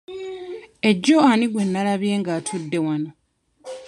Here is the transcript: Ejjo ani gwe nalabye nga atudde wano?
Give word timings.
Ejjo 0.89 1.17
ani 1.31 1.45
gwe 1.51 1.63
nalabye 1.71 2.13
nga 2.19 2.31
atudde 2.37 2.77
wano? 2.85 3.09